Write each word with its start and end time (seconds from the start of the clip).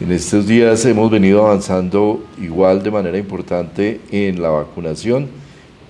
En 0.00 0.12
estos 0.12 0.46
días 0.46 0.84
hemos 0.84 1.10
venido 1.10 1.44
avanzando 1.44 2.24
igual 2.40 2.84
de 2.84 2.92
manera 2.92 3.18
importante 3.18 4.00
en 4.12 4.40
la 4.40 4.48
vacunación. 4.48 5.26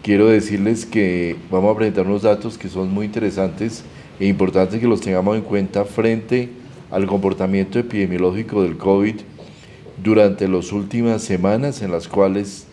Quiero 0.02 0.28
decirles 0.28 0.86
que 0.86 1.36
vamos 1.50 1.74
a 1.74 1.76
presentar 1.76 2.06
unos 2.06 2.22
datos 2.22 2.56
que 2.56 2.70
son 2.70 2.90
muy 2.90 3.04
interesantes 3.04 3.84
e 4.18 4.26
importantes 4.26 4.80
que 4.80 4.86
los 4.86 5.02
tengamos 5.02 5.36
en 5.36 5.42
cuenta 5.42 5.84
frente 5.84 6.48
al 6.90 7.06
comportamiento 7.06 7.78
epidemiológico 7.78 8.62
del 8.62 8.78
COVID 8.78 9.16
durante 10.02 10.48
las 10.48 10.72
últimas 10.72 11.20
semanas 11.20 11.82
en 11.82 11.92
las 11.92 12.08
cuales 12.08 12.64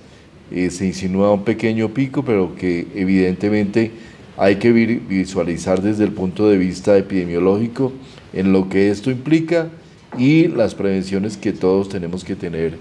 eh, 0.51 0.69
se 0.69 0.85
insinúa 0.85 1.33
un 1.33 1.43
pequeño 1.43 1.89
pico, 1.89 2.23
pero 2.23 2.55
que 2.55 2.87
evidentemente 2.95 3.91
hay 4.37 4.55
que 4.55 4.71
visualizar 4.71 5.81
desde 5.81 6.05
el 6.05 6.13
punto 6.13 6.47
de 6.47 6.57
vista 6.57 6.97
epidemiológico 6.97 7.91
en 8.31 8.53
lo 8.53 8.69
que 8.69 8.89
esto 8.89 9.11
implica 9.11 9.67
y 10.17 10.47
las 10.47 10.75
prevenciones 10.75 11.37
que 11.37 11.53
todos 11.53 11.89
tenemos 11.89 12.23
que 12.23 12.35
tener 12.35 12.77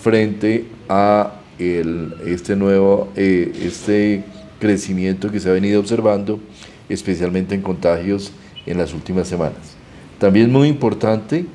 frente 0.00 0.66
a 0.88 1.34
el, 1.58 2.14
este 2.26 2.56
nuevo 2.56 3.08
eh, 3.14 3.52
este 3.62 4.24
crecimiento 4.58 5.30
que 5.30 5.40
se 5.40 5.48
ha 5.48 5.52
venido 5.52 5.80
observando, 5.80 6.40
especialmente 6.88 7.54
en 7.54 7.62
contagios 7.62 8.32
en 8.66 8.78
las 8.78 8.94
últimas 8.94 9.28
semanas. 9.28 9.76
También 10.18 10.52
muy 10.52 10.68
importante, 10.68 11.46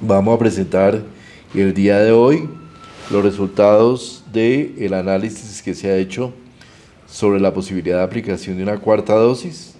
vamos 0.00 0.34
a 0.34 0.38
presentar 0.38 1.02
el 1.54 1.74
día 1.74 1.98
de 1.98 2.12
hoy 2.12 2.48
los 3.10 3.22
resultados 3.22 4.24
del 4.32 4.74
el 4.78 4.94
análisis 4.94 5.62
que 5.62 5.74
se 5.74 5.90
ha 5.90 5.96
hecho 5.96 6.32
sobre 7.06 7.40
la 7.40 7.52
posibilidad 7.52 7.98
de 7.98 8.04
aplicación 8.04 8.56
de 8.58 8.62
una 8.62 8.78
cuarta 8.78 9.14
dosis 9.14 9.77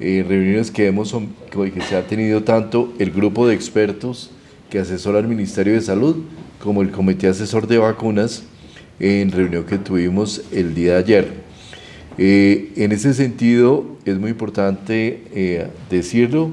eh, 0.00 0.24
reuniones 0.26 0.72
que, 0.72 0.88
hemos, 0.88 1.14
que 1.52 1.80
se 1.80 1.96
ha 1.96 2.04
tenido 2.04 2.42
tanto 2.42 2.92
el 2.98 3.12
grupo 3.12 3.46
de 3.46 3.54
expertos 3.54 4.30
que 4.68 4.80
asesora 4.80 5.20
al 5.20 5.28
Ministerio 5.28 5.74
de 5.74 5.80
Salud 5.80 6.16
como 6.60 6.82
el 6.82 6.90
Comité 6.90 7.28
Asesor 7.28 7.68
de 7.68 7.78
Vacunas 7.78 8.42
en 8.98 9.30
reunión 9.30 9.64
que 9.64 9.78
tuvimos 9.78 10.42
el 10.50 10.74
día 10.74 10.94
de 10.94 10.98
ayer. 10.98 11.32
Eh, 12.18 12.72
en 12.74 12.90
ese 12.90 13.14
sentido, 13.14 13.84
es 14.04 14.18
muy 14.18 14.30
importante 14.30 15.22
eh, 15.32 15.68
decirlo 15.90 16.50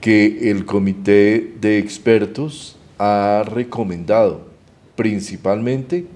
que 0.00 0.50
el 0.50 0.64
Comité 0.64 1.54
de 1.60 1.78
Expertos 1.78 2.76
ha 2.98 3.42
recomendado 3.44 4.46
principalmente 4.94 6.06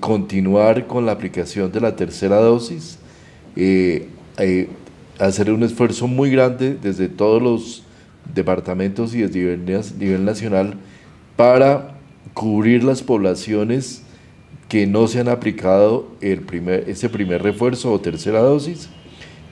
continuar 0.00 0.88
con 0.88 1.06
la 1.06 1.12
aplicación 1.12 1.70
de 1.70 1.80
la 1.80 1.94
tercera 1.94 2.36
dosis, 2.36 2.98
hacer 5.18 5.52
un 5.52 5.62
esfuerzo 5.62 6.06
muy 6.06 6.30
grande 6.30 6.76
desde 6.80 7.08
todos 7.08 7.42
los 7.42 7.82
departamentos 8.34 9.14
y 9.14 9.22
desde 9.22 9.56
nivel, 9.98 10.24
nacional 10.24 10.74
para 11.36 11.94
cubrir 12.34 12.84
las 12.84 13.02
poblaciones 13.02 14.02
que 14.68 14.86
no 14.86 15.06
se 15.06 15.20
han 15.20 15.28
aplicado 15.28 16.08
el 16.20 16.40
primer, 16.40 16.88
ese 16.88 17.08
primer 17.08 17.42
refuerzo 17.42 17.92
o 17.92 18.00
tercera 18.00 18.40
dosis 18.40 18.88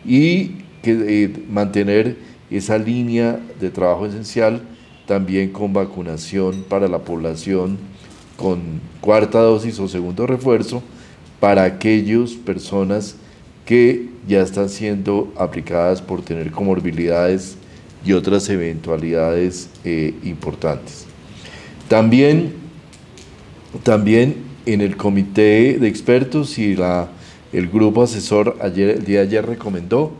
y 0.05 0.53
que, 0.83 1.25
eh, 1.25 1.33
mantener 1.51 2.17
esa 2.51 2.79
línea 2.79 3.39
de 3.61 3.71
trabajo 3.71 4.07
esencial 4.07 4.63
también 5.07 5.51
con 5.51 5.73
vacunación 5.73 6.65
para 6.69 6.89
la 6.89 7.01
población 7.01 7.79
con 8.37 8.81
cuarta 9.01 9.41
dosis 9.41 9.79
o 9.79 9.89
segundo 9.89 10.27
refuerzo 10.27 10.83
para 11.39 11.65
aquellas 11.65 12.33
personas 12.33 13.17
que 13.71 14.09
ya 14.27 14.43
están 14.43 14.69
siendo 14.69 15.33
aplicadas 15.37 16.03
por 16.03 16.23
tener 16.23 16.51
comorbilidades 16.51 17.55
y 18.05 18.15
otras 18.15 18.49
eventualidades 18.49 19.71
eh, 19.85 20.13
importantes. 20.25 21.07
También, 21.87 22.55
también 23.85 24.39
en 24.67 24.81
el 24.81 24.97
comité 24.97 25.79
de 25.79 25.87
expertos 25.87 26.59
y 26.59 26.75
la, 26.75 27.11
el 27.53 27.69
grupo 27.69 28.03
asesor 28.03 28.57
ayer, 28.61 28.91
el 28.91 29.05
día 29.05 29.21
de 29.21 29.29
ayer 29.29 29.47
recomendó 29.47 30.15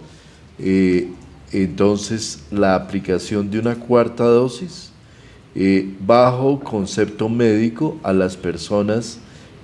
eh, 0.61 1.09
entonces 1.51 2.45
la 2.53 2.77
aplicación 2.77 3.51
de 3.51 3.59
una 3.59 3.75
cuarta 3.75 4.23
dosis 4.27 4.93
eh, 5.57 5.89
bajo 6.07 6.61
concepto 6.61 7.29
médico 7.29 7.99
a 8.05 8.13
las 8.13 8.37
personas 8.37 9.19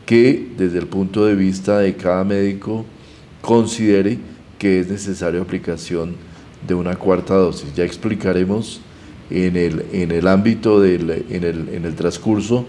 que 0.07 0.49
desde 0.59 0.81
el 0.81 0.89
punto 0.89 1.25
de 1.25 1.37
vista 1.37 1.79
de 1.79 1.95
cada 1.95 2.25
médico 2.25 2.85
considere 3.47 4.19
que 4.59 4.81
es 4.81 4.89
necesaria 4.89 5.41
aplicación 5.41 6.17
de 6.67 6.75
una 6.75 6.97
cuarta 6.97 7.35
dosis. 7.35 7.73
Ya 7.77 7.85
explicaremos 7.85 8.81
en 9.31 9.57
el, 9.57 9.87
en 9.93 10.11
el 10.11 10.27
ámbito, 10.27 10.81
del, 10.81 11.25
en, 11.31 11.45
el, 11.45 11.69
en 11.69 11.85
el 11.85 11.95
transcurso 11.95 12.67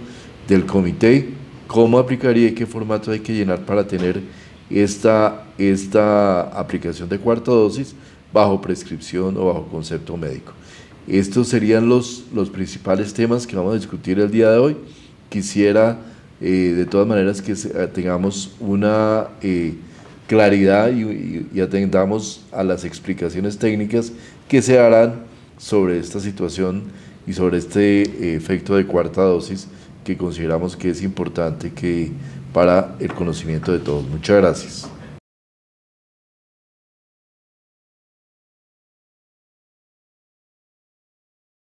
del 0.47 0.67
comité 0.67 1.29
cómo 1.65 1.97
aplicaría 1.97 2.49
y 2.49 2.51
qué 2.51 2.67
formato 2.67 3.11
hay 3.11 3.21
que 3.21 3.33
llenar 3.33 3.65
para 3.65 3.87
tener 3.87 4.21
esta, 4.69 5.47
esta 5.57 6.41
aplicación 6.41 7.09
de 7.09 7.17
cuarta 7.17 7.49
dosis 7.49 7.95
bajo 8.31 8.61
prescripción 8.61 9.35
o 9.35 9.47
bajo 9.47 9.67
concepto 9.69 10.15
médico. 10.15 10.53
Estos 11.07 11.47
serían 11.47 11.89
los, 11.89 12.25
los 12.35 12.51
principales 12.51 13.15
temas 13.15 13.47
que 13.47 13.55
vamos 13.55 13.73
a 13.73 13.77
discutir 13.77 14.19
el 14.19 14.29
día 14.29 14.51
de 14.51 14.59
hoy. 14.59 14.77
Quisiera 15.29 15.97
eh, 16.39 16.75
de 16.77 16.85
todas 16.85 17.07
maneras 17.07 17.41
que 17.41 17.55
tengamos 17.95 18.51
una... 18.59 19.29
Eh, 19.41 19.73
claridad 20.27 20.91
y, 20.91 21.59
atendamos 21.59 22.41
a 22.51 22.63
las 22.63 22.83
explicaciones 22.85 23.57
técnicas 23.57 24.11
que 24.47 24.61
se 24.61 24.79
harán 24.79 25.21
sobre 25.57 25.97
esta 25.97 26.19
situación 26.19 26.83
y 27.25 27.33
sobre 27.33 27.57
este 27.57 28.03
eh, 28.03 28.35
efecto 28.35 28.75
de 28.75 28.85
cuarta 28.85 29.21
dosis 29.21 29.67
que 30.03 30.15
consideramos 30.15 30.75
que 30.77 30.89
es 30.89 31.01
importante 31.01 31.71
que 31.71 32.11
para 32.53 32.95
el 32.99 33.13
conocimiento 33.13 33.71
de 33.71 33.79
todos. 33.79 34.07
Muchas 34.07 34.37
gracias. 34.37 34.96